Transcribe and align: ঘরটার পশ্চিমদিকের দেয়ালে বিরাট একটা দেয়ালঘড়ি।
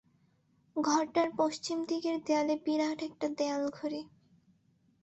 ঘরটার 0.75 1.29
পশ্চিমদিকের 1.37 2.17
দেয়ালে 2.25 2.55
বিরাট 2.65 2.99
একটা 3.03 3.27
দেয়ালঘড়ি। 3.37 4.01